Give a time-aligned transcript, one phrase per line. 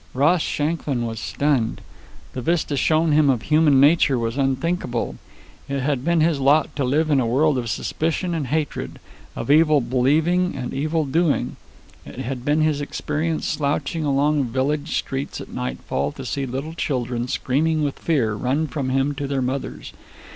[0.15, 1.79] Ross Shanklin was stunned.
[2.33, 5.17] The vista shown him of human nature was unthinkable.
[5.69, 8.99] It had been his lot to live in a world of suspicion and hatred,
[9.35, 11.55] of evil believing and evil doing.
[12.03, 17.27] It had been his experience, slouching along village streets at nightfall, to see little children,
[17.27, 19.93] screaming with fear, run from him to their mothers.